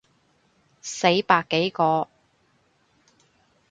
[0.81, 2.07] 死百幾個